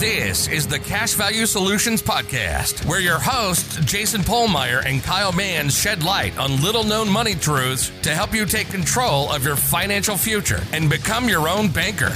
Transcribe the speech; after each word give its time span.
This 0.00 0.48
is 0.48 0.66
the 0.66 0.78
Cash 0.78 1.12
Value 1.14 1.44
Solutions 1.46 2.00
Podcast, 2.00 2.86
where 2.86 3.00
your 3.00 3.18
hosts, 3.18 3.76
Jason 3.84 4.22
Pohlmeier 4.22 4.82
and 4.86 5.02
Kyle 5.02 5.32
Mans, 5.32 5.76
shed 5.76 6.02
light 6.02 6.38
on 6.38 6.62
little 6.62 6.84
known 6.84 7.10
money 7.10 7.34
truths 7.34 7.92
to 8.02 8.14
help 8.14 8.32
you 8.32 8.46
take 8.46 8.68
control 8.68 9.30
of 9.30 9.44
your 9.44 9.56
financial 9.56 10.16
future 10.16 10.62
and 10.72 10.88
become 10.88 11.28
your 11.28 11.48
own 11.48 11.68
banker. 11.68 12.14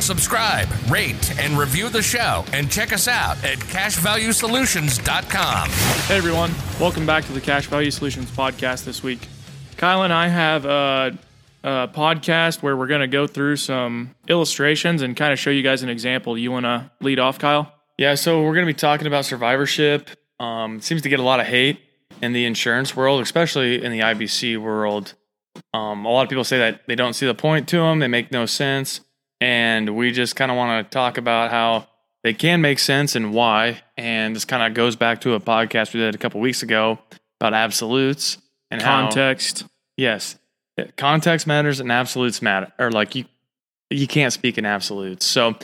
Subscribe, 0.00 0.68
rate, 0.88 1.38
and 1.38 1.58
review 1.58 1.90
the 1.90 2.02
show, 2.02 2.44
and 2.54 2.70
check 2.70 2.92
us 2.92 3.06
out 3.06 3.36
at 3.44 3.58
cashvaluesolutions.com. 3.58 5.68
Hey 5.68 6.16
everyone, 6.16 6.52
welcome 6.80 7.04
back 7.04 7.26
to 7.26 7.32
the 7.32 7.40
Cash 7.40 7.66
Value 7.66 7.90
Solutions 7.90 8.30
podcast 8.30 8.84
this 8.84 9.02
week. 9.02 9.28
Kyle 9.76 10.04
and 10.04 10.12
I 10.12 10.28
have 10.28 10.64
a, 10.64 11.18
a 11.62 11.88
podcast 11.88 12.62
where 12.62 12.76
we're 12.76 12.86
going 12.86 13.00
to 13.02 13.06
go 13.08 13.26
through 13.26 13.56
some 13.56 14.14
illustrations 14.28 15.02
and 15.02 15.16
kind 15.16 15.32
of 15.32 15.38
show 15.38 15.50
you 15.50 15.62
guys 15.62 15.82
an 15.82 15.88
example. 15.88 16.36
You 16.38 16.50
want 16.52 16.64
to 16.64 16.90
lead 17.00 17.18
off, 17.18 17.38
Kyle? 17.38 17.72
Yeah, 17.98 18.14
so 18.14 18.42
we're 18.42 18.54
going 18.54 18.66
to 18.66 18.72
be 18.72 18.76
talking 18.78 19.06
about 19.06 19.24
survivorship. 19.26 20.08
Um, 20.38 20.76
it 20.76 20.84
seems 20.84 21.02
to 21.02 21.08
get 21.08 21.20
a 21.20 21.22
lot 21.22 21.38
of 21.40 21.46
hate 21.46 21.80
in 22.22 22.32
the 22.32 22.46
insurance 22.46 22.96
world, 22.96 23.20
especially 23.20 23.84
in 23.84 23.92
the 23.92 24.00
IBC 24.00 24.58
world. 24.58 25.14
Um, 25.74 26.04
a 26.06 26.10
lot 26.10 26.22
of 26.22 26.28
people 26.30 26.44
say 26.44 26.58
that 26.58 26.82
they 26.86 26.94
don't 26.94 27.12
see 27.12 27.26
the 27.26 27.34
point 27.34 27.68
to 27.68 27.76
them, 27.78 27.98
they 27.98 28.08
make 28.08 28.32
no 28.32 28.46
sense. 28.46 29.00
And 29.40 29.96
we 29.96 30.12
just 30.12 30.36
kind 30.36 30.50
of 30.50 30.56
want 30.56 30.86
to 30.86 30.90
talk 30.90 31.18
about 31.18 31.50
how 31.50 31.88
they 32.22 32.34
can 32.34 32.60
make 32.60 32.78
sense 32.78 33.16
and 33.16 33.32
why. 33.32 33.82
And 33.96 34.36
this 34.36 34.44
kind 34.44 34.62
of 34.62 34.74
goes 34.74 34.96
back 34.96 35.20
to 35.22 35.34
a 35.34 35.40
podcast 35.40 35.92
we 35.94 36.00
did 36.00 36.14
a 36.14 36.18
couple 36.18 36.40
weeks 36.40 36.62
ago 36.62 36.98
about 37.40 37.54
absolutes 37.54 38.38
and 38.70 38.80
how- 38.82 39.02
Context. 39.02 39.64
Yes, 39.96 40.36
context 40.96 41.46
matters 41.46 41.80
and 41.80 41.90
absolutes 41.92 42.42
matter. 42.42 42.72
Or 42.78 42.90
like 42.90 43.14
you, 43.14 43.24
you 43.90 44.06
can't 44.06 44.32
speak 44.32 44.58
in 44.58 44.64
absolutes. 44.66 45.26
So, 45.26 45.56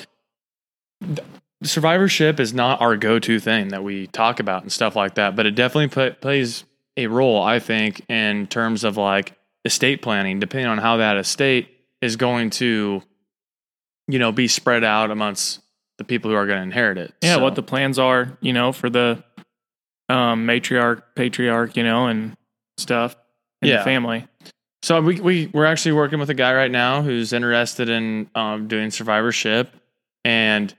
survivorship 1.62 2.38
is 2.40 2.52
not 2.52 2.80
our 2.80 2.96
go-to 2.96 3.40
thing 3.40 3.68
that 3.68 3.82
we 3.82 4.06
talk 4.08 4.40
about 4.40 4.62
and 4.62 4.70
stuff 4.72 4.96
like 4.96 5.14
that. 5.14 5.36
But 5.36 5.46
it 5.46 5.54
definitely 5.54 5.88
pla 5.88 6.10
plays 6.20 6.64
a 6.96 7.06
role, 7.06 7.42
I 7.42 7.58
think, 7.58 8.02
in 8.08 8.46
terms 8.46 8.84
of 8.84 8.96
like 8.96 9.34
estate 9.64 10.02
planning, 10.02 10.40
depending 10.40 10.68
on 10.68 10.78
how 10.78 10.98
that 10.98 11.16
estate 11.16 11.68
is 12.00 12.16
going 12.16 12.50
to, 12.50 13.02
you 14.08 14.18
know, 14.18 14.32
be 14.32 14.48
spread 14.48 14.84
out 14.84 15.10
amongst 15.10 15.60
the 15.98 16.04
people 16.04 16.30
who 16.30 16.36
are 16.36 16.46
going 16.46 16.58
to 16.58 16.62
inherit 16.62 16.98
it. 16.98 17.14
Yeah, 17.22 17.34
So- 17.36 17.42
what 17.42 17.54
the 17.54 17.62
plans 17.62 17.98
are, 17.98 18.36
you 18.40 18.52
know, 18.52 18.72
for 18.72 18.90
the 18.90 19.22
um, 20.08 20.46
matriarch, 20.46 21.02
patriarch, 21.16 21.76
you 21.76 21.82
know, 21.82 22.06
and 22.06 22.36
stuff 22.78 23.16
in 23.60 23.68
Yeah. 23.68 23.78
the 23.78 23.84
family. 23.84 24.26
So 24.86 25.00
we 25.00 25.20
we 25.20 25.46
we're 25.48 25.64
actually 25.64 25.94
working 25.94 26.20
with 26.20 26.30
a 26.30 26.34
guy 26.34 26.54
right 26.54 26.70
now 26.70 27.02
who's 27.02 27.32
interested 27.32 27.88
in 27.88 28.30
um, 28.36 28.68
doing 28.68 28.92
survivorship, 28.92 29.74
and 30.24 30.72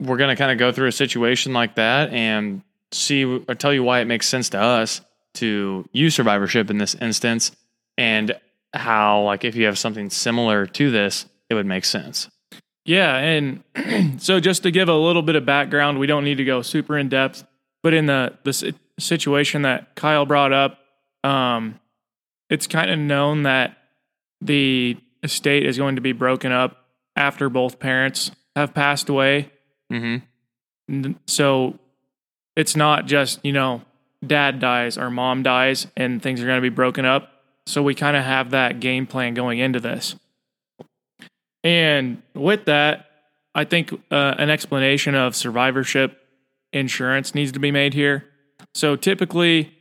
we're 0.00 0.16
gonna 0.16 0.36
kind 0.36 0.50
of 0.50 0.56
go 0.56 0.72
through 0.72 0.88
a 0.88 0.92
situation 0.92 1.52
like 1.52 1.74
that 1.74 2.14
and 2.14 2.62
see 2.92 3.26
or 3.26 3.54
tell 3.54 3.74
you 3.74 3.82
why 3.82 4.00
it 4.00 4.06
makes 4.06 4.26
sense 4.26 4.48
to 4.48 4.58
us 4.58 5.02
to 5.34 5.86
use 5.92 6.14
survivorship 6.14 6.70
in 6.70 6.78
this 6.78 6.94
instance, 6.94 7.52
and 7.98 8.40
how 8.72 9.20
like 9.24 9.44
if 9.44 9.54
you 9.54 9.66
have 9.66 9.78
something 9.78 10.08
similar 10.08 10.64
to 10.68 10.90
this, 10.90 11.26
it 11.50 11.54
would 11.56 11.66
make 11.66 11.84
sense. 11.84 12.30
Yeah, 12.86 13.16
and 13.18 13.62
so 14.18 14.40
just 14.40 14.62
to 14.62 14.70
give 14.70 14.88
a 14.88 14.96
little 14.96 15.20
bit 15.20 15.36
of 15.36 15.44
background, 15.44 15.98
we 15.98 16.06
don't 16.06 16.24
need 16.24 16.38
to 16.38 16.44
go 16.46 16.62
super 16.62 16.96
in 16.96 17.10
depth, 17.10 17.46
but 17.82 17.92
in 17.92 18.06
the 18.06 18.38
the 18.44 18.74
situation 18.98 19.60
that 19.60 19.94
Kyle 19.94 20.24
brought 20.24 20.54
up, 20.54 20.78
um, 21.22 21.78
it's 22.50 22.66
kind 22.66 22.90
of 22.90 22.98
known 22.98 23.42
that 23.44 23.76
the 24.40 24.96
estate 25.22 25.66
is 25.66 25.76
going 25.78 25.96
to 25.96 26.02
be 26.02 26.12
broken 26.12 26.52
up 26.52 26.86
after 27.16 27.48
both 27.48 27.78
parents 27.78 28.30
have 28.54 28.74
passed 28.74 29.08
away. 29.08 29.50
Mm-hmm. 29.92 31.12
So 31.26 31.78
it's 32.54 32.76
not 32.76 33.06
just 33.06 33.44
you 33.44 33.52
know 33.52 33.82
dad 34.24 34.60
dies 34.60 34.96
or 34.98 35.10
mom 35.10 35.42
dies 35.42 35.86
and 35.96 36.22
things 36.22 36.40
are 36.40 36.46
going 36.46 36.58
to 36.58 36.62
be 36.62 36.74
broken 36.74 37.04
up. 37.04 37.32
So 37.66 37.82
we 37.82 37.94
kind 37.94 38.16
of 38.16 38.24
have 38.24 38.50
that 38.50 38.80
game 38.80 39.06
plan 39.06 39.34
going 39.34 39.58
into 39.58 39.80
this. 39.80 40.14
And 41.64 42.22
with 42.34 42.66
that, 42.66 43.06
I 43.54 43.64
think 43.64 43.92
uh, 44.10 44.34
an 44.38 44.50
explanation 44.50 45.14
of 45.14 45.34
survivorship 45.34 46.20
insurance 46.72 47.34
needs 47.34 47.52
to 47.52 47.58
be 47.58 47.70
made 47.70 47.94
here. 47.94 48.24
So 48.74 48.94
typically, 48.94 49.75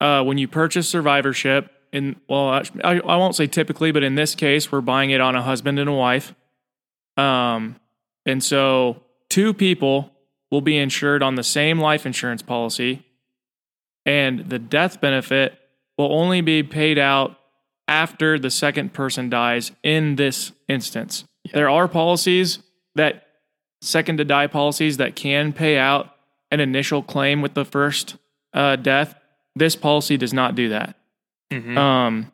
uh, 0.00 0.22
when 0.22 0.38
you 0.38 0.48
purchase 0.48 0.88
survivorship, 0.88 1.70
in 1.92 2.16
well, 2.28 2.48
I, 2.48 3.00
I 3.00 3.16
won't 3.16 3.34
say 3.34 3.46
typically, 3.46 3.92
but 3.92 4.02
in 4.02 4.14
this 4.14 4.34
case, 4.34 4.70
we're 4.70 4.80
buying 4.80 5.10
it 5.10 5.20
on 5.20 5.34
a 5.34 5.42
husband 5.42 5.78
and 5.78 5.88
a 5.88 5.92
wife. 5.92 6.34
Um, 7.16 7.76
and 8.24 8.42
so 8.42 9.02
two 9.28 9.52
people 9.52 10.12
will 10.50 10.60
be 10.60 10.76
insured 10.76 11.22
on 11.22 11.34
the 11.34 11.42
same 11.42 11.80
life 11.80 12.06
insurance 12.06 12.42
policy, 12.42 13.04
and 14.06 14.48
the 14.48 14.58
death 14.58 15.00
benefit 15.00 15.58
will 15.98 16.12
only 16.12 16.40
be 16.40 16.62
paid 16.62 16.98
out 16.98 17.36
after 17.88 18.38
the 18.38 18.50
second 18.50 18.92
person 18.92 19.28
dies 19.28 19.72
in 19.82 20.16
this 20.16 20.52
instance. 20.68 21.24
There 21.52 21.68
are 21.68 21.88
policies 21.88 22.60
that 22.94 23.26
second 23.80 24.18
to 24.18 24.24
die 24.24 24.46
policies 24.46 24.96
that 24.98 25.16
can 25.16 25.52
pay 25.52 25.76
out 25.76 26.14
an 26.50 26.60
initial 26.60 27.02
claim 27.02 27.42
with 27.42 27.54
the 27.54 27.64
first 27.64 28.16
uh, 28.52 28.76
death. 28.76 29.14
This 29.60 29.76
policy 29.76 30.16
does 30.16 30.32
not 30.32 30.54
do 30.54 30.70
that. 30.70 30.96
Mhm. 31.52 31.76
Um, 31.76 32.32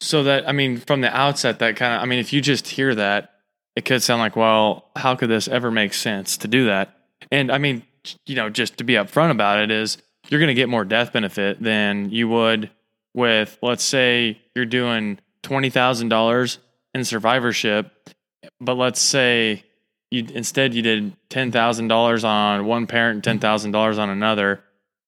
So 0.00 0.22
that 0.24 0.46
I 0.48 0.52
mean, 0.52 0.76
from 0.76 1.00
the 1.00 1.14
outset, 1.14 1.58
that 1.60 1.76
kind 1.76 1.94
of 1.94 2.02
I 2.02 2.04
mean, 2.04 2.18
if 2.18 2.30
you 2.32 2.40
just 2.42 2.68
hear 2.68 2.94
that, 2.94 3.32
it 3.74 3.86
could 3.86 4.02
sound 4.02 4.20
like, 4.20 4.36
well, 4.36 4.90
how 4.96 5.14
could 5.14 5.30
this 5.30 5.48
ever 5.48 5.70
make 5.70 5.94
sense 5.94 6.36
to 6.38 6.48
do 6.48 6.66
that? 6.66 6.94
And 7.32 7.50
I 7.50 7.56
mean, 7.58 7.82
you 8.26 8.34
know, 8.34 8.50
just 8.50 8.76
to 8.78 8.84
be 8.84 8.94
upfront 8.94 9.30
about 9.30 9.60
it, 9.60 9.70
is 9.70 9.96
you're 10.28 10.40
going 10.40 10.48
to 10.48 10.54
get 10.62 10.68
more 10.68 10.84
death 10.84 11.12
benefit 11.14 11.62
than 11.62 12.10
you 12.10 12.28
would 12.28 12.70
with, 13.14 13.56
let's 13.62 13.82
say, 13.84 14.38
you're 14.54 14.66
doing 14.66 15.18
twenty 15.42 15.70
thousand 15.70 16.10
dollars 16.10 16.58
in 16.94 17.02
survivorship, 17.04 18.10
but 18.60 18.74
let's 18.74 19.00
say 19.00 19.64
you 20.10 20.26
instead 20.34 20.74
you 20.74 20.82
did 20.82 21.14
ten 21.30 21.50
thousand 21.52 21.88
dollars 21.88 22.24
on 22.24 22.66
one 22.66 22.86
parent 22.86 23.16
and 23.16 23.24
ten 23.24 23.38
thousand 23.38 23.72
dollars 23.72 23.98
on 23.98 24.10
another. 24.10 24.62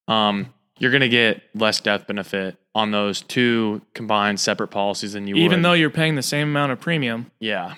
Um, 0.08 0.52
you're 0.80 0.90
going 0.90 1.02
to 1.02 1.08
get 1.08 1.42
less 1.54 1.80
death 1.80 2.06
benefit 2.08 2.56
on 2.74 2.90
those 2.90 3.20
two 3.22 3.80
combined 3.94 4.40
separate 4.40 4.68
policies 4.68 5.12
than 5.12 5.26
you 5.28 5.34
would. 5.36 5.42
even 5.42 5.62
though 5.62 5.72
you're 5.74 5.90
paying 5.90 6.16
the 6.16 6.22
same 6.22 6.48
amount 6.48 6.72
of 6.72 6.80
premium, 6.80 7.30
yeah, 7.38 7.74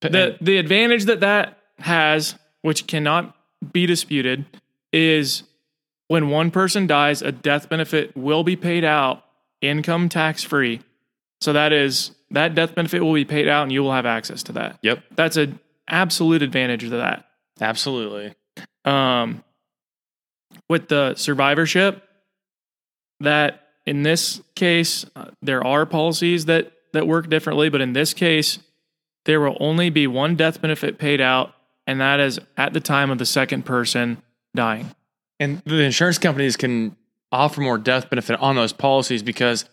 the 0.00 0.36
the 0.40 0.58
advantage 0.58 1.06
that 1.06 1.20
that 1.20 1.58
has, 1.78 2.36
which 2.60 2.86
cannot 2.86 3.34
be 3.72 3.86
disputed, 3.86 4.44
is 4.92 5.42
when 6.08 6.28
one 6.28 6.50
person 6.50 6.86
dies, 6.86 7.22
a 7.22 7.32
death 7.32 7.68
benefit 7.68 8.16
will 8.16 8.44
be 8.44 8.54
paid 8.56 8.84
out 8.84 9.24
income 9.60 10.08
tax 10.08 10.42
free. 10.44 10.80
So 11.40 11.52
that 11.52 11.72
is 11.72 12.12
that 12.30 12.54
death 12.54 12.74
benefit 12.74 13.00
will 13.00 13.14
be 13.14 13.24
paid 13.24 13.48
out, 13.48 13.62
and 13.64 13.72
you 13.72 13.82
will 13.82 13.92
have 13.92 14.06
access 14.06 14.42
to 14.44 14.52
that. 14.52 14.78
yep, 14.82 15.02
That's 15.16 15.36
an 15.36 15.58
absolute 15.88 16.42
advantage 16.42 16.84
of 16.84 16.90
that. 16.90 17.26
absolutely. 17.60 18.34
Um, 18.84 19.42
with 20.72 20.88
the 20.88 21.14
survivorship, 21.14 22.02
that 23.20 23.68
in 23.84 24.02
this 24.02 24.40
case, 24.54 25.04
uh, 25.14 25.26
there 25.42 25.64
are 25.64 25.84
policies 25.84 26.46
that 26.46 26.72
that 26.94 27.06
work 27.06 27.28
differently, 27.30 27.68
but 27.68 27.80
in 27.80 27.92
this 27.92 28.12
case, 28.12 28.58
there 29.24 29.40
will 29.40 29.56
only 29.60 29.90
be 29.90 30.06
one 30.06 30.34
death 30.34 30.60
benefit 30.60 30.98
paid 30.98 31.20
out, 31.20 31.54
and 31.86 32.00
that 32.00 32.20
is 32.20 32.40
at 32.56 32.72
the 32.72 32.80
time 32.80 33.10
of 33.10 33.18
the 33.18 33.26
second 33.26 33.64
person 33.64 34.22
dying. 34.54 34.90
And 35.38 35.62
the 35.64 35.82
insurance 35.82 36.18
companies 36.18 36.56
can 36.56 36.96
offer 37.30 37.60
more 37.60 37.78
death 37.78 38.10
benefit 38.10 38.38
on 38.40 38.56
those 38.56 38.72
policies 38.72 39.22
because 39.22 39.64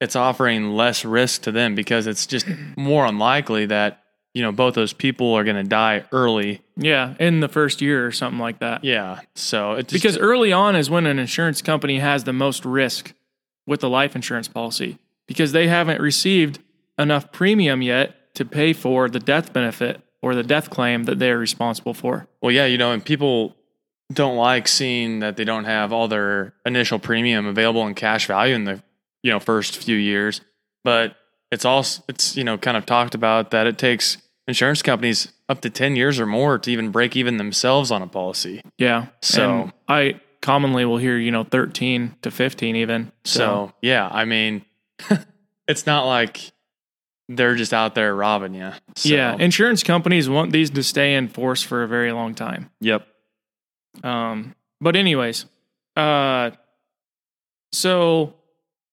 it's 0.00 0.16
offering 0.16 0.72
less 0.72 1.04
risk 1.04 1.42
to 1.42 1.52
them 1.52 1.74
because 1.74 2.06
it's 2.06 2.26
just 2.26 2.46
more 2.76 3.06
unlikely 3.06 3.66
that 3.66 4.02
you 4.36 4.42
know 4.42 4.52
both 4.52 4.74
those 4.74 4.92
people 4.92 5.32
are 5.32 5.44
going 5.44 5.56
to 5.56 5.64
die 5.64 6.04
early. 6.12 6.60
Yeah, 6.76 7.14
in 7.18 7.40
the 7.40 7.48
first 7.48 7.80
year 7.80 8.06
or 8.06 8.12
something 8.12 8.38
like 8.38 8.58
that. 8.58 8.84
Yeah, 8.84 9.20
so 9.34 9.72
it 9.72 9.88
just, 9.88 9.94
Because 9.94 10.18
early 10.18 10.52
on 10.52 10.76
is 10.76 10.90
when 10.90 11.06
an 11.06 11.18
insurance 11.18 11.62
company 11.62 12.00
has 12.00 12.24
the 12.24 12.34
most 12.34 12.66
risk 12.66 13.14
with 13.66 13.80
the 13.80 13.88
life 13.88 14.14
insurance 14.14 14.46
policy 14.46 14.98
because 15.26 15.52
they 15.52 15.68
haven't 15.68 16.02
received 16.02 16.58
enough 16.98 17.32
premium 17.32 17.80
yet 17.80 18.34
to 18.34 18.44
pay 18.44 18.74
for 18.74 19.08
the 19.08 19.18
death 19.18 19.54
benefit 19.54 20.02
or 20.20 20.34
the 20.34 20.42
death 20.42 20.68
claim 20.68 21.04
that 21.04 21.18
they're 21.18 21.38
responsible 21.38 21.94
for. 21.94 22.28
Well, 22.42 22.52
yeah, 22.52 22.66
you 22.66 22.76
know, 22.76 22.92
and 22.92 23.02
people 23.02 23.56
don't 24.12 24.36
like 24.36 24.68
seeing 24.68 25.20
that 25.20 25.38
they 25.38 25.44
don't 25.44 25.64
have 25.64 25.94
all 25.94 26.08
their 26.08 26.52
initial 26.66 26.98
premium 26.98 27.46
available 27.46 27.86
in 27.86 27.94
cash 27.94 28.26
value 28.26 28.54
in 28.54 28.64
the 28.64 28.82
you 29.22 29.32
know 29.32 29.40
first 29.40 29.78
few 29.78 29.96
years. 29.96 30.42
But 30.84 31.16
it's 31.50 31.64
also 31.64 32.02
it's 32.06 32.36
you 32.36 32.44
know 32.44 32.58
kind 32.58 32.76
of 32.76 32.84
talked 32.84 33.14
about 33.14 33.52
that 33.52 33.66
it 33.66 33.78
takes 33.78 34.18
insurance 34.48 34.82
companies 34.82 35.32
up 35.48 35.60
to 35.62 35.70
ten 35.70 35.96
years 35.96 36.18
or 36.20 36.26
more 36.26 36.58
to 36.58 36.70
even 36.70 36.90
break 36.90 37.16
even 37.16 37.36
themselves 37.36 37.90
on 37.90 38.02
a 38.02 38.06
policy. 38.06 38.62
Yeah. 38.78 39.06
So- 39.22 39.62
And 39.62 39.72
I 39.88 40.20
commonly 40.42 40.84
will 40.84 40.98
hear, 40.98 41.16
you 41.18 41.30
know, 41.32 41.42
13 41.44 42.14
to 42.22 42.30
15 42.30 42.76
even. 42.76 43.10
So 43.24 43.72
yeah, 43.82 44.08
I 44.10 44.24
mean, 44.24 44.64
it's 45.68 45.86
not 45.86 46.06
like 46.06 46.52
they're 47.28 47.56
just 47.56 47.74
out 47.74 47.96
there 47.96 48.14
robbing 48.14 48.54
you. 48.54 48.70
So, 48.94 49.08
Yeah, 49.08 49.34
insurance 49.36 49.82
companies 49.82 50.28
want 50.28 50.52
these 50.52 50.70
to 50.70 50.82
stay 50.84 51.14
in 51.14 51.26
force 51.28 51.62
for 51.62 51.82
a 51.82 51.88
very 51.88 52.12
long 52.12 52.34
time. 52.36 52.70
yep. 52.80 53.04
Um, 54.04 54.54
but 54.80 54.94
anyways, 54.94 55.46
uh, 55.96 56.50
so 57.72 58.34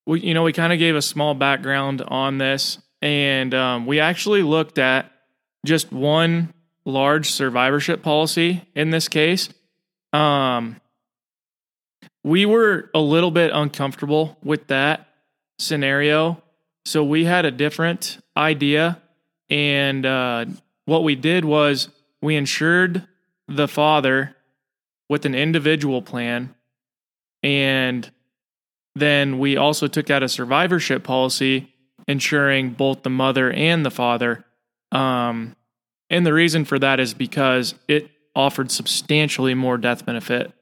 we, 0.07 0.21
you 0.21 0.33
know, 0.33 0.43
we 0.43 0.53
kind 0.53 0.73
of 0.73 0.79
gave 0.79 0.95
a 0.95 1.01
small 1.01 1.33
background 1.33 2.01
on 2.07 2.37
this, 2.37 2.79
and 3.01 3.53
um, 3.53 3.85
we 3.85 3.99
actually 3.99 4.41
looked 4.43 4.77
at 4.79 5.11
just 5.65 5.91
one 5.91 6.53
large 6.85 7.31
survivorship 7.31 8.03
policy 8.03 8.67
in 8.75 8.89
this 8.89 9.07
case. 9.07 9.49
Um, 10.11 10.79
we 12.23 12.45
were 12.45 12.89
a 12.93 12.99
little 12.99 13.31
bit 13.31 13.51
uncomfortable 13.53 14.37
with 14.43 14.67
that 14.67 15.07
scenario, 15.59 16.41
so 16.85 17.03
we 17.03 17.25
had 17.25 17.45
a 17.45 17.51
different 17.51 18.19
idea, 18.35 19.01
and 19.49 20.05
uh, 20.05 20.45
what 20.85 21.03
we 21.03 21.15
did 21.15 21.45
was 21.45 21.89
we 22.21 22.35
insured 22.35 23.07
the 23.47 23.67
father 23.67 24.35
with 25.09 25.25
an 25.25 25.35
individual 25.35 26.01
plan. 26.01 26.55
And 27.41 28.09
then 28.95 29.39
we 29.39 29.57
also 29.57 29.87
took 29.87 30.09
out 30.09 30.23
a 30.23 30.29
survivorship 30.29 31.03
policy 31.03 31.73
insuring 32.07 32.71
both 32.71 33.03
the 33.03 33.09
mother 33.09 33.51
and 33.51 33.85
the 33.85 33.91
father. 33.91 34.45
Um, 34.93 35.55
and 36.09 36.25
the 36.25 36.33
reason 36.33 36.63
for 36.65 36.77
that 36.79 36.99
is 36.99 37.13
because 37.13 37.75
it 37.87 38.09
offered 38.35 38.71
substantially 38.71 39.53
more 39.53 39.77
death 39.77 40.05
benefit 40.05 40.53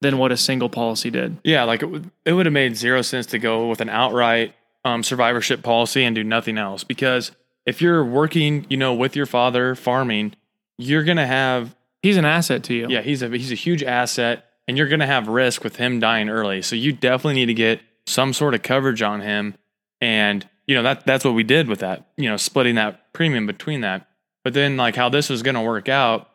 than 0.00 0.18
what 0.18 0.30
a 0.30 0.36
single 0.36 0.68
policy 0.68 1.10
did. 1.10 1.38
Yeah, 1.44 1.64
like 1.64 1.82
it 1.82 1.86
would 1.86 2.10
it 2.24 2.32
would 2.32 2.46
have 2.46 2.52
made 2.52 2.76
zero 2.76 3.02
sense 3.02 3.26
to 3.26 3.38
go 3.38 3.68
with 3.68 3.80
an 3.80 3.88
outright 3.88 4.54
um, 4.84 5.02
survivorship 5.02 5.62
policy 5.62 6.04
and 6.04 6.14
do 6.14 6.22
nothing 6.22 6.56
else 6.58 6.84
because 6.84 7.32
if 7.66 7.82
you're 7.82 8.04
working, 8.04 8.64
you 8.70 8.76
know, 8.76 8.94
with 8.94 9.16
your 9.16 9.26
father 9.26 9.74
farming, 9.74 10.34
you're 10.78 11.04
gonna 11.04 11.26
have 11.26 11.74
He's 12.02 12.16
an 12.16 12.24
asset 12.24 12.62
to 12.64 12.74
you. 12.74 12.86
yeah, 12.88 13.00
he's 13.02 13.22
a 13.22 13.28
he's 13.28 13.50
a 13.50 13.56
huge 13.56 13.82
asset, 13.82 14.44
and 14.68 14.78
you're 14.78 14.88
gonna 14.88 15.06
have 15.06 15.26
risk 15.26 15.64
with 15.64 15.76
him 15.76 15.98
dying 15.98 16.28
early. 16.28 16.62
So 16.62 16.76
you 16.76 16.92
definitely 16.92 17.34
need 17.34 17.46
to 17.46 17.54
get 17.54 17.80
some 18.06 18.32
sort 18.32 18.54
of 18.54 18.62
coverage 18.62 19.02
on 19.02 19.20
him, 19.20 19.54
and 20.00 20.48
you 20.68 20.76
know 20.76 20.84
that 20.84 21.04
that's 21.04 21.24
what 21.24 21.34
we 21.34 21.42
did 21.42 21.66
with 21.66 21.80
that. 21.80 22.06
You 22.16 22.28
know, 22.28 22.36
splitting 22.36 22.76
that 22.76 23.12
premium 23.12 23.46
between 23.46 23.80
that. 23.80 24.06
But 24.44 24.54
then 24.54 24.76
like 24.76 24.94
how 24.94 25.08
this 25.08 25.28
was 25.28 25.42
gonna 25.42 25.62
work 25.62 25.88
out, 25.88 26.28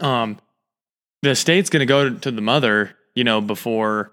um, 0.00 0.38
the 1.22 1.30
estate's 1.30 1.70
gonna 1.70 1.86
go 1.86 2.10
to 2.10 2.30
the 2.30 2.42
mother, 2.42 2.96
you 3.14 3.24
know, 3.24 3.40
before 3.40 4.12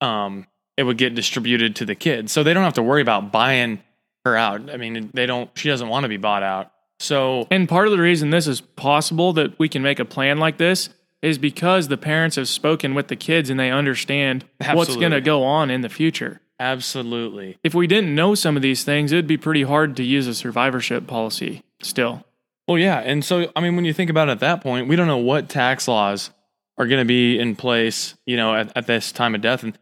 um 0.00 0.46
it 0.76 0.84
would 0.84 0.98
get 0.98 1.14
distributed 1.14 1.76
to 1.76 1.84
the 1.84 1.94
kids, 1.94 2.30
so 2.30 2.42
they 2.42 2.52
don't 2.54 2.64
have 2.64 2.74
to 2.74 2.82
worry 2.82 3.02
about 3.02 3.32
buying 3.32 3.82
her 4.24 4.36
out. 4.36 4.70
I 4.70 4.76
mean, 4.76 5.10
they 5.14 5.26
don't. 5.26 5.50
She 5.54 5.68
doesn't 5.68 5.88
want 5.88 6.04
to 6.04 6.08
be 6.08 6.16
bought 6.16 6.42
out. 6.42 6.70
So 7.00 7.46
And 7.50 7.68
part 7.68 7.86
of 7.86 7.92
the 7.92 8.00
reason 8.00 8.30
this 8.30 8.46
is 8.46 8.60
possible 8.60 9.32
that 9.34 9.58
we 9.58 9.68
can 9.68 9.82
make 9.82 9.98
a 9.98 10.04
plan 10.04 10.38
like 10.38 10.58
this 10.58 10.90
is 11.22 11.38
because 11.38 11.88
the 11.88 11.96
parents 11.96 12.36
have 12.36 12.48
spoken 12.48 12.94
with 12.94 13.08
the 13.08 13.16
kids 13.16 13.50
and 13.50 13.58
they 13.58 13.70
understand 13.70 14.44
what's 14.72 14.94
going 14.94 15.10
to 15.10 15.22
go 15.22 15.42
on 15.42 15.70
in 15.70 15.80
the 15.80 15.88
future. 15.88 16.40
Absolutely. 16.64 17.58
If 17.62 17.74
we 17.74 17.86
didn't 17.86 18.14
know 18.14 18.34
some 18.34 18.56
of 18.56 18.62
these 18.62 18.84
things, 18.84 19.12
it'd 19.12 19.26
be 19.26 19.36
pretty 19.36 19.62
hard 19.62 19.96
to 19.96 20.02
use 20.02 20.26
a 20.26 20.34
survivorship 20.34 21.06
policy 21.06 21.62
still. 21.82 22.24
Well, 22.66 22.78
yeah. 22.78 23.00
And 23.00 23.22
so, 23.22 23.52
I 23.54 23.60
mean, 23.60 23.76
when 23.76 23.84
you 23.84 23.92
think 23.92 24.08
about 24.08 24.28
it 24.28 24.32
at 24.32 24.40
that 24.40 24.62
point, 24.62 24.88
we 24.88 24.96
don't 24.96 25.06
know 25.06 25.18
what 25.18 25.50
tax 25.50 25.86
laws 25.86 26.30
are 26.78 26.86
going 26.86 27.00
to 27.00 27.04
be 27.04 27.38
in 27.38 27.54
place, 27.54 28.14
you 28.24 28.36
know, 28.36 28.54
at, 28.54 28.74
at 28.74 28.86
this 28.86 29.12
time 29.12 29.34
of 29.34 29.42
death. 29.42 29.62
And 29.62 29.78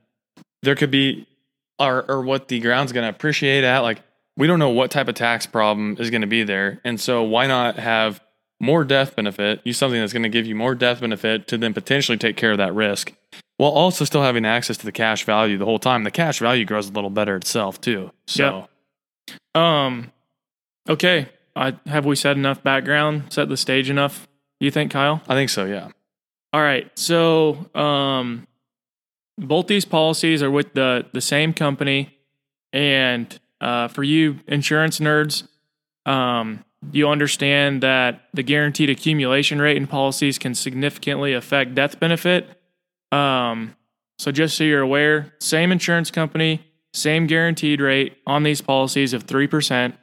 there 0.63 0.75
could 0.75 0.91
be, 0.91 1.29
or, 1.79 2.05
or 2.11 2.23
what 2.23 2.49
the 2.49 2.59
ground's 2.59 2.93
going 2.93 3.05
to 3.05 3.11
appreciate 3.11 3.63
at. 3.63 3.81
Like, 3.81 4.01
we 4.37 4.49
don't 4.49 4.59
know 4.59 4.71
what 4.71 4.91
type 4.91 5.07
of 5.07 5.15
tax 5.15 5.47
problem 5.47 5.97
is 6.01 6.11
going 6.11 6.23
to 6.23 6.27
be 6.27 6.43
there. 6.43 6.81
And 6.85 7.01
so, 7.01 7.23
why 7.23 7.47
not 7.47 7.77
have 7.77 8.21
more 8.61 8.85
death 8.85 9.15
benefit, 9.15 9.61
use 9.65 9.79
something 9.79 10.01
that's 10.01 10.13
going 10.13 10.23
to 10.23 10.29
give 10.29 10.47
you 10.47 10.55
more 10.55 10.75
death 10.75 11.01
benefit 11.01 11.49
to 11.49 11.59
then 11.59 11.75
potentially 11.75 12.19
take 12.19 12.37
care 12.37 12.53
of 12.53 12.59
that 12.59 12.75
risk 12.75 13.13
while 13.63 13.71
also 13.71 14.05
still 14.05 14.23
having 14.25 14.45
access 14.45 14.77
to 14.77 14.85
the 14.85 14.91
cash 14.91 15.25
value 15.25 15.57
the 15.57 15.65
whole 15.65 15.79
time? 15.79 16.03
The 16.03 16.11
cash 16.11 16.41
value 16.41 16.65
grows 16.65 16.89
a 16.89 16.93
little 16.93 17.11
better 17.11 17.37
itself, 17.37 17.81
too. 17.81 18.11
So, 18.27 18.67
Um, 19.55 20.11
okay. 20.89 21.29
I, 21.55 21.77
have 21.87 22.05
we 22.05 22.17
said 22.17 22.37
enough 22.37 22.61
background, 22.65 23.33
set 23.33 23.49
the 23.49 23.57
stage 23.57 23.89
enough? 23.89 24.27
You 24.59 24.73
think, 24.73 24.91
Kyle? 24.91 25.23
I 25.29 25.35
think 25.35 25.49
so, 25.49 25.65
yeah. 25.65 25.91
All 26.53 26.61
right. 26.61 26.91
So, 26.99 27.71
um, 27.77 28.49
both 29.39 29.69
these 29.69 29.85
policies 29.85 30.43
are 30.43 30.51
with 30.51 30.75
the 30.75 31.07
the 31.13 31.21
same 31.21 31.55
company, 31.55 32.19
and 32.73 33.39
uh, 33.61 33.87
for 33.87 34.03
you 34.03 34.41
insurance 34.49 34.99
nerds, 34.99 35.47
um, 36.05 36.65
you 36.91 37.09
understand 37.09 37.81
that 37.85 38.23
the 38.35 38.43
guaranteed 38.43 38.91
accumulation 38.91 39.61
rate 39.61 39.77
in 39.77 39.87
policies 39.87 40.37
can 40.37 40.57
significantly 40.57 41.33
affect 41.33 41.77
death 41.77 42.01
benefit. 42.01 42.59
Um, 43.13 43.77
so, 44.19 44.33
just 44.33 44.57
so 44.57 44.65
you're 44.65 44.81
aware, 44.81 45.35
same 45.41 45.71
insurance 45.71 46.11
company, 46.11 46.65
same 46.93 47.27
guaranteed 47.27 47.81
rate 47.81 48.17
on 48.27 48.43
these 48.43 48.61
policies 48.61 49.13
of 49.13 49.25
three 49.25 49.47
percent. 49.47 49.97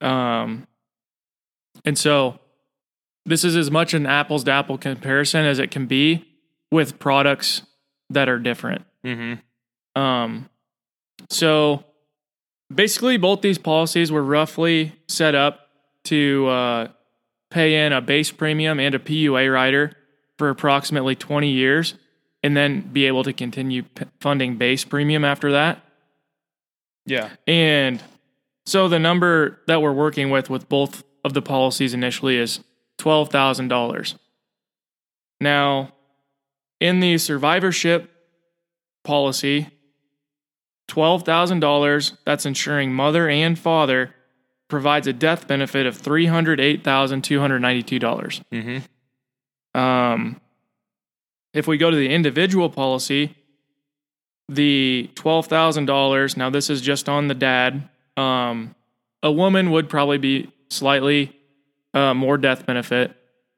Um, 0.00 0.66
and 1.84 1.98
so 1.98 2.38
this 3.24 3.44
is 3.44 3.56
as 3.56 3.70
much 3.70 3.94
an 3.94 4.06
apples 4.06 4.44
to 4.44 4.50
apple 4.50 4.78
comparison 4.78 5.44
as 5.44 5.58
it 5.58 5.70
can 5.70 5.86
be 5.86 6.24
with 6.70 6.98
products 6.98 7.62
that 8.10 8.28
are 8.28 8.38
different. 8.38 8.84
Mm-hmm. 9.04 10.00
Um, 10.00 10.48
so 11.30 11.84
basically, 12.72 13.16
both 13.16 13.42
these 13.42 13.58
policies 13.58 14.10
were 14.12 14.22
roughly 14.22 14.92
set 15.08 15.34
up 15.34 15.68
to 16.04 16.46
uh, 16.48 16.88
pay 17.50 17.86
in 17.86 17.92
a 17.92 18.00
base 18.00 18.30
premium 18.30 18.80
and 18.80 18.94
a 18.94 18.98
PUA 18.98 19.52
rider 19.52 19.92
for 20.38 20.48
approximately 20.48 21.14
20 21.14 21.50
years 21.50 21.94
and 22.48 22.56
then 22.56 22.80
be 22.80 23.04
able 23.04 23.22
to 23.24 23.32
continue 23.34 23.82
p- 23.82 24.06
funding 24.20 24.56
base 24.56 24.82
premium 24.82 25.22
after 25.22 25.52
that. 25.52 25.84
Yeah. 27.04 27.28
And 27.46 28.02
so 28.64 28.88
the 28.88 28.98
number 28.98 29.60
that 29.66 29.82
we're 29.82 29.92
working 29.92 30.30
with 30.30 30.48
with 30.48 30.66
both 30.66 31.04
of 31.26 31.34
the 31.34 31.42
policies 31.42 31.92
initially 31.92 32.38
is 32.38 32.60
$12,000. 33.00 34.14
Now, 35.42 35.92
in 36.80 37.00
the 37.00 37.18
survivorship 37.18 38.10
policy, 39.04 39.68
$12,000 40.88 42.16
that's 42.24 42.46
insuring 42.46 42.94
mother 42.94 43.28
and 43.28 43.58
father 43.58 44.14
provides 44.68 45.06
a 45.06 45.12
death 45.12 45.46
benefit 45.46 45.84
of 45.84 46.00
$308,292. 46.00 48.42
Mm-hmm. 48.50 49.78
Um, 49.78 50.40
if 51.52 51.66
we 51.66 51.78
go 51.78 51.90
to 51.90 51.96
the 51.96 52.10
individual 52.10 52.70
policy, 52.70 53.34
the 54.48 55.10
twelve 55.14 55.46
thousand 55.46 55.86
dollars. 55.86 56.36
Now 56.36 56.50
this 56.50 56.70
is 56.70 56.80
just 56.80 57.08
on 57.08 57.28
the 57.28 57.34
dad. 57.34 57.88
Um, 58.16 58.74
a 59.22 59.30
woman 59.30 59.70
would 59.70 59.88
probably 59.88 60.18
be 60.18 60.50
slightly 60.70 61.34
uh, 61.94 62.14
more 62.14 62.38
death 62.38 62.66
benefit, 62.66 63.14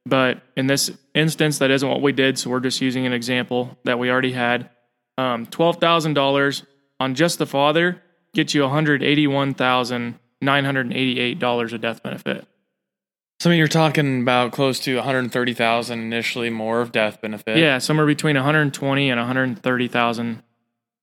but 0.06 0.40
in 0.56 0.66
this 0.66 0.90
instance, 1.14 1.58
that 1.58 1.70
isn't 1.70 1.88
what 1.88 2.02
we 2.02 2.12
did. 2.12 2.38
So 2.38 2.50
we're 2.50 2.60
just 2.60 2.80
using 2.80 3.06
an 3.06 3.12
example 3.12 3.78
that 3.84 3.98
we 3.98 4.10
already 4.10 4.32
had. 4.32 4.70
Um, 5.18 5.46
twelve 5.46 5.76
thousand 5.76 6.14
dollars 6.14 6.64
on 6.98 7.14
just 7.14 7.38
the 7.38 7.46
father 7.46 8.02
gets 8.32 8.54
you 8.54 8.62
one 8.62 8.70
hundred 8.70 9.02
eighty-one 9.02 9.54
thousand 9.54 10.18
nine 10.40 10.64
hundred 10.64 10.92
eighty-eight 10.92 11.38
dollars 11.38 11.72
of 11.72 11.80
death 11.80 12.02
benefit. 12.02 12.46
So 13.40 13.48
I 13.48 13.52
mean, 13.52 13.58
you're 13.58 13.68
talking 13.68 14.20
about 14.20 14.52
close 14.52 14.78
to 14.80 14.96
130,000 14.96 15.98
initially 15.98 16.50
more 16.50 16.82
of 16.82 16.92
death 16.92 17.22
benefit. 17.22 17.56
Yeah, 17.56 17.78
somewhere 17.78 18.04
between 18.06 18.36
120 18.36 19.10
and 19.10 19.18
130,000 19.18 20.42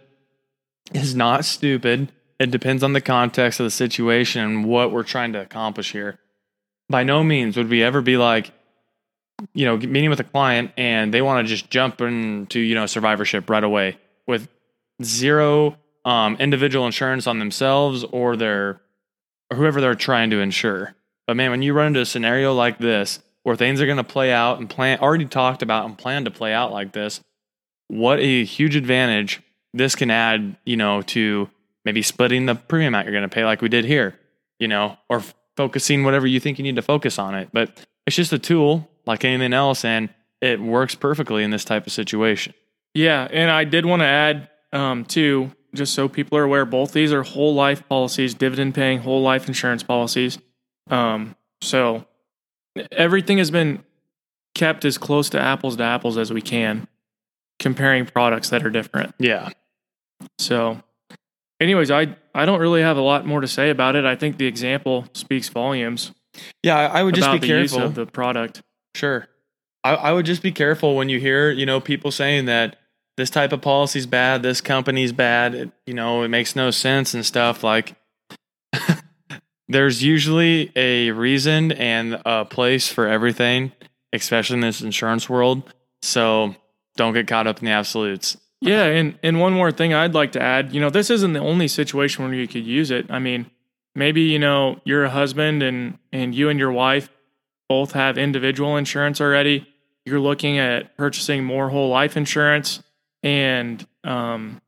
is 0.94 1.16
not 1.16 1.44
stupid. 1.46 2.12
It 2.40 2.52
depends 2.52 2.84
on 2.84 2.94
the 2.94 3.02
context 3.02 3.60
of 3.60 3.66
the 3.66 3.72
situation 3.72 4.42
and 4.44 4.66
what 4.66 4.92
we're 4.92 5.04
trying 5.04 5.34
to 5.34 5.42
accomplish 5.42 5.92
here. 5.94 6.20
By 6.90 7.04
no 7.04 7.24
means 7.24 7.58
would 7.58 7.70
we 7.70 7.82
ever 7.84 8.02
be 8.02 8.18
like, 8.18 8.52
you 9.54 9.66
know, 9.66 9.78
meeting 9.78 10.10
with 10.10 10.20
a 10.20 10.26
client 10.26 10.72
and 10.78 11.14
they 11.14 11.22
want 11.22 11.46
to 11.46 11.50
just 11.50 11.70
jump 11.70 12.02
into, 12.02 12.60
you 12.60 12.76
know, 12.76 12.86
survivorship 12.86 13.50
right 13.50 13.64
away 13.64 13.98
with 14.28 14.48
zero 15.04 15.76
um, 16.06 16.38
individual 16.40 16.86
insurance 16.86 17.28
on 17.28 17.40
themselves 17.40 18.04
or 18.04 18.36
their 18.36 18.82
or 19.52 19.58
whoever 19.58 19.82
they're 19.82 19.96
trying 19.96 20.30
to 20.30 20.40
insure. 20.40 20.96
But 21.28 21.36
man, 21.36 21.52
when 21.52 21.62
you 21.62 21.74
run 21.74 21.88
into 21.88 22.02
a 22.02 22.06
scenario 22.06 22.54
like 22.54 22.78
this 22.78 23.20
where 23.44 23.56
things 23.56 23.82
are 23.82 23.86
going 23.86 23.98
to 23.98 24.04
play 24.04 24.32
out 24.32 24.60
and 24.60 24.70
plan 24.70 25.00
already 25.00 25.26
talked 25.26 25.62
about 25.62 25.86
and 25.86 25.98
planned 25.98 26.26
to 26.26 26.32
play 26.32 26.54
out 26.54 26.72
like 26.72 26.94
this, 26.94 27.20
what 27.88 28.20
a 28.20 28.44
huge 28.44 28.76
advantage 28.76 29.42
this 29.74 29.96
can 29.96 30.10
add, 30.10 30.56
you 30.66 30.78
know, 30.78 31.02
to 31.02 31.50
maybe 31.84 32.02
splitting 32.02 32.46
the 32.46 32.56
premium 32.56 32.96
out 32.96 33.06
you're 33.06 33.12
going 33.12 33.28
to 33.28 33.34
pay 33.34 33.46
like 33.46 33.62
we 33.62 33.70
did 33.70 33.86
here, 33.86 34.18
you 34.60 34.68
know, 34.68 34.98
or 35.10 35.18
f- 35.18 35.36
focusing 35.58 36.04
whatever 36.04 36.26
you 36.26 36.40
think 36.40 36.58
you 36.58 36.64
need 36.64 36.78
to 36.78 36.82
focus 36.82 37.20
on 37.20 37.36
it. 37.36 37.50
But 37.52 37.86
it's 38.08 38.16
just 38.16 38.34
a 38.34 38.40
tool 38.40 38.90
like 39.06 39.24
anything 39.26 39.54
else 39.54 39.86
and 39.86 40.10
it 40.42 40.60
works 40.60 40.96
perfectly 40.96 41.44
in 41.44 41.52
this 41.52 41.66
type 41.66 41.88
of 41.88 41.94
situation. 41.94 42.54
Yeah, 42.94 43.28
and 43.32 43.50
I 43.52 43.64
did 43.64 43.86
want 43.86 44.02
to 44.02 44.06
add 44.06 44.50
um, 44.72 45.06
too, 45.06 45.52
just 45.74 45.94
so 45.94 46.08
people 46.08 46.38
are 46.38 46.44
aware, 46.44 46.66
both 46.66 46.94
these 46.94 47.12
are 47.12 47.24
whole 47.24 47.54
life 47.54 47.88
policies, 47.90 48.34
dividend 48.34 48.76
paying 48.76 49.00
whole 49.00 49.22
life 49.22 49.48
insurance 49.48 49.84
policies. 49.84 50.38
Um, 50.90 51.36
so 51.62 52.06
everything 52.92 53.38
has 53.38 53.52
been 53.52 53.84
kept 54.54 54.86
as 54.86 54.98
close 54.98 55.30
to 55.32 55.40
apples 55.40 55.76
to 55.78 55.84
apples 55.84 56.18
as 56.18 56.32
we 56.32 56.42
can, 56.42 56.88
comparing 57.60 58.06
products 58.06 58.50
that 58.50 58.66
are 58.66 58.70
different. 58.70 59.14
Yeah. 59.20 59.50
So, 60.40 60.82
anyways, 61.60 61.92
I 61.92 62.16
I 62.34 62.46
don't 62.46 62.60
really 62.60 62.82
have 62.82 62.98
a 62.98 63.02
lot 63.02 63.26
more 63.26 63.42
to 63.42 63.48
say 63.48 63.70
about 63.70 63.96
it. 63.96 64.06
I 64.06 64.16
think 64.16 64.38
the 64.38 64.46
example 64.46 65.06
speaks 65.14 65.50
volumes 65.50 66.12
Yeah, 66.64 66.78
I 66.78 67.04
would 67.04 67.16
just 67.16 67.32
be 67.42 67.46
careful. 67.46 67.82
of 67.82 67.96
the 67.96 68.06
product. 68.06 68.62
Sure. 68.96 69.28
I, 69.84 69.96
I 69.96 70.12
would 70.14 70.26
just 70.26 70.42
be 70.42 70.52
careful 70.52 70.96
when 70.96 71.10
you 71.10 71.20
hear, 71.20 71.52
you 71.52 71.66
know, 71.66 71.80
people 71.80 72.12
saying 72.12 72.46
that 72.46 72.78
this 73.18 73.30
type 73.30 73.52
of 73.52 73.62
policy 73.62 74.00
is 74.00 74.08
bad, 74.08 74.42
this 74.42 74.62
company's 74.62 75.12
bad, 75.12 75.54
it, 75.54 75.72
you 75.86 75.94
know, 75.94 76.24
it 76.24 76.30
makes 76.30 76.56
no 76.56 76.72
sense 76.72 77.14
and 77.14 77.26
stuff. 77.26 77.64
Like, 77.64 77.96
there's 79.68 80.02
usually 80.02 80.72
a 80.76 81.12
reason 81.12 81.72
and 81.74 82.22
a 82.26 82.46
place 82.46 82.88
for 82.88 83.08
everything, 83.08 83.74
especially 84.14 84.56
in 84.56 84.62
this 84.62 84.82
insurance 84.82 85.30
world. 85.30 85.74
So 86.02 86.56
don't 86.96 87.14
get 87.14 87.28
caught 87.28 87.48
up 87.48 87.60
in 87.60 87.66
the 87.66 87.72
absolutes. 87.72 88.38
Yeah, 88.62 88.86
and 88.86 89.20
and 89.22 89.40
one 89.40 89.54
more 89.54 89.72
thing 89.72 89.94
I'd 89.94 90.14
like 90.14 90.32
to 90.32 90.42
add, 90.42 90.74
you 90.74 90.80
know, 90.80 90.90
this 90.90 91.10
isn't 91.10 91.34
the 91.34 91.40
only 91.40 91.68
situation 91.68 92.24
where 92.24 92.34
you 92.34 92.48
could 92.48 92.66
use 92.66 92.90
it. 92.90 93.06
I 93.12 93.20
mean, 93.20 93.52
maybe 93.94 94.22
you 94.22 94.40
know 94.40 94.80
you're 94.86 95.04
a 95.04 95.10
husband 95.10 95.62
and 95.62 96.00
and 96.14 96.34
you 96.34 96.50
and 96.50 96.58
your 96.58 96.72
wife 96.72 97.10
both 97.68 97.92
have 97.94 98.18
individual 98.18 98.78
insurance 98.78 99.20
already. 99.22 99.68
You're 100.06 100.20
looking 100.20 100.58
at 100.60 100.96
purchasing 100.98 101.44
more 101.44 101.70
whole 101.70 101.90
life 101.90 102.16
insurance, 102.16 102.84
and 103.24 103.86
um, 104.04 104.62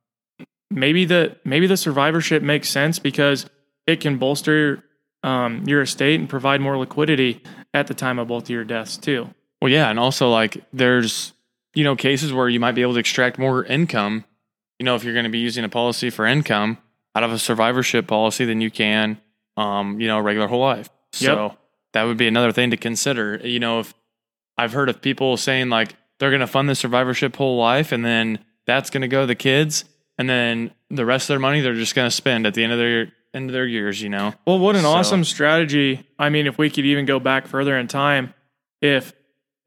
maybe 0.71 1.05
the 1.05 1.37
maybe 1.43 1.67
the 1.67 1.77
survivorship 1.77 2.41
makes 2.41 2.69
sense 2.69 2.99
because 2.99 3.45
it 3.85 4.01
can 4.01 4.17
bolster 4.17 4.83
um, 5.23 5.63
your 5.67 5.81
estate 5.81 6.19
and 6.19 6.29
provide 6.29 6.61
more 6.61 6.77
liquidity 6.77 7.41
at 7.73 7.87
the 7.87 7.93
time 7.93 8.19
of 8.19 8.27
both 8.27 8.43
of 8.43 8.49
your 8.49 8.63
deaths 8.63 8.97
too. 8.97 9.29
Well, 9.61 9.71
yeah, 9.71 9.89
and 9.89 9.99
also 9.99 10.29
like 10.29 10.63
there's 10.73 11.33
you 11.73 11.83
know 11.83 11.95
cases 11.95 12.33
where 12.33 12.49
you 12.49 12.59
might 12.59 12.73
be 12.73 12.81
able 12.81 12.93
to 12.93 12.99
extract 12.99 13.37
more 13.37 13.63
income. 13.63 14.25
You 14.79 14.85
know, 14.85 14.95
if 14.95 15.03
you're 15.03 15.13
going 15.13 15.25
to 15.25 15.31
be 15.31 15.39
using 15.39 15.63
a 15.63 15.69
policy 15.69 16.09
for 16.09 16.25
income 16.25 16.77
out 17.15 17.23
of 17.23 17.31
a 17.31 17.39
survivorship 17.39 18.05
policy 18.05 18.45
than 18.45 18.61
you 18.61 18.69
can, 18.69 19.19
um, 19.55 19.99
you 19.99 20.07
know, 20.07 20.19
regular 20.19 20.47
whole 20.47 20.61
life. 20.61 20.89
So 21.11 21.57
that 21.97 22.03
would 22.03 22.17
be 22.17 22.27
another 22.27 22.51
thing 22.51 22.69
to 22.71 22.77
consider. 22.77 23.37
You 23.43 23.59
know, 23.59 23.79
if 23.79 23.93
I've 24.57 24.71
heard 24.73 24.87
of 24.89 25.01
people 25.01 25.35
saying 25.35 25.69
like 25.69 25.95
they're 26.19 26.29
going 26.29 26.41
to 26.41 26.47
fund 26.47 26.69
the 26.69 26.75
survivorship 26.75 27.35
whole 27.35 27.57
life, 27.57 27.91
and 27.91 28.05
then 28.05 28.39
that's 28.67 28.89
going 28.91 29.01
to 29.01 29.07
go 29.07 29.21
to 29.21 29.25
the 29.27 29.35
kids, 29.35 29.83
and 30.17 30.29
then 30.29 30.71
the 30.89 31.05
rest 31.05 31.25
of 31.25 31.33
their 31.33 31.39
money 31.39 31.61
they're 31.61 31.73
just 31.73 31.95
going 31.95 32.07
to 32.07 32.15
spend 32.15 32.45
at 32.45 32.53
the 32.53 32.63
end 32.63 32.71
of 32.73 32.77
their 32.79 33.11
end 33.33 33.49
of 33.49 33.53
their 33.53 33.65
years. 33.65 34.01
You 34.01 34.09
know, 34.09 34.33
Well, 34.45 34.59
what 34.59 34.75
an 34.75 34.83
So- 34.83 34.89
awesome 34.89 35.23
strategy. 35.23 36.05
I 36.19 36.29
mean, 36.29 36.45
if 36.47 36.57
we 36.57 36.69
could 36.69 36.85
even 36.85 37.05
go 37.05 37.19
back 37.19 37.47
further 37.47 37.77
in 37.77 37.87
time, 37.87 38.33
if, 38.81 39.13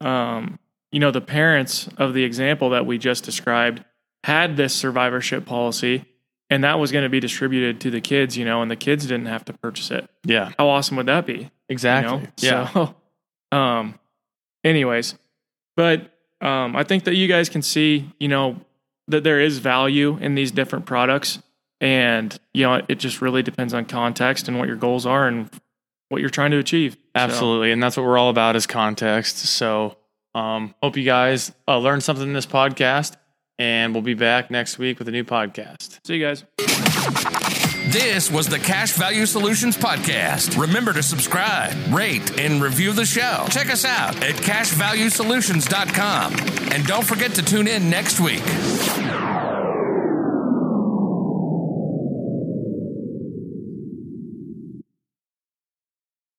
um, 0.00 0.58
you 0.92 1.00
know, 1.00 1.10
the 1.10 1.20
parents 1.20 1.88
of 1.99 2.14
the 2.14 2.25
example 2.25 2.70
that 2.70 2.87
we 2.87 2.96
just 2.99 3.25
described 3.25 3.84
had 4.25 4.56
this 4.56 4.75
survivorship 4.75 5.46
policy 5.46 6.04
and 6.50 6.64
that 6.64 6.78
was 6.78 6.92
going 6.92 7.04
to 7.04 7.09
be 7.09 7.21
distributed 7.21 7.80
to 7.83 7.90
the 7.90 8.00
kids, 8.00 8.37
you 8.37 8.45
know, 8.45 8.61
and 8.61 8.71
the 8.71 8.76
kids 8.76 9.07
didn't 9.07 9.26
have 9.26 9.45
to 9.47 9.52
purchase 9.54 9.90
it. 9.90 10.09
yeah, 10.25 10.52
How 10.59 10.69
awesome 10.69 10.97
would 10.97 11.07
that 11.07 11.25
be? 11.26 11.50
exactly. 11.69 12.12
You 12.19 12.21
know? 12.21 12.28
Yeah, 12.38 12.73
So, 12.73 12.95
um, 13.57 13.99
anyways, 14.64 15.14
but 15.76 16.12
um, 16.40 16.75
I 16.76 16.85
think 16.85 17.04
that 17.04 17.14
you 17.14 17.28
guys 17.28 17.49
can 17.49 17.62
see, 17.62 18.11
you 18.19 18.28
know, 18.28 18.57
that 19.09 19.25
there 19.25 19.40
is 19.40 19.59
value 19.59 20.19
in 20.21 20.35
these 20.35 20.50
different 20.50 20.87
products, 20.87 21.38
and 21.80 22.38
you 22.52 22.64
know, 22.66 22.83
it 22.88 22.97
just 22.99 23.23
really 23.23 23.42
depends 23.42 23.73
on 23.75 23.85
context 23.85 24.49
and 24.49 24.59
what 24.59 24.69
your 24.69 24.76
goals 24.76 25.07
are 25.07 25.26
and 25.26 25.50
what 26.11 26.21
you're 26.21 26.30
trying 26.30 26.50
to 26.50 26.59
achieve. 26.59 26.95
So, 26.95 26.99
Absolutely. 27.14 27.73
And 27.73 27.83
that's 27.83 27.97
what 27.97 28.04
we're 28.04 28.19
all 28.19 28.30
about 28.30 28.57
is 28.57 28.66
context. 28.66 29.38
So 29.38 29.97
um, 30.35 30.75
hope 30.83 30.97
you 30.97 31.04
guys 31.04 31.52
uh, 31.66 31.78
learned 31.78 32.02
something 32.02 32.26
in 32.26 32.33
this 32.33 32.47
podcast. 32.47 33.16
And 33.60 33.92
we'll 33.92 34.02
be 34.02 34.14
back 34.14 34.50
next 34.50 34.78
week 34.78 34.98
with 34.98 35.06
a 35.06 35.10
new 35.10 35.22
podcast. 35.22 35.98
see 36.06 36.16
you 36.16 36.24
guys. 36.24 36.44
This 37.92 38.30
was 38.30 38.46
the 38.46 38.58
Cash 38.58 38.92
Value 38.92 39.26
Solutions 39.26 39.76
Podcast. 39.76 40.58
Remember 40.58 40.94
to 40.94 41.02
subscribe, 41.02 41.74
rate, 41.92 42.38
and 42.38 42.62
review 42.62 42.94
the 42.94 43.04
show. 43.04 43.44
Check 43.50 43.68
us 43.68 43.84
out 43.84 44.16
at 44.22 44.36
cashvaluesolutions.com. 44.36 46.36
And 46.72 46.86
don't 46.86 47.04
forget 47.04 47.34
to 47.34 47.42
tune 47.42 47.68
in 47.68 47.90
next 47.90 48.18
week. 48.18 48.40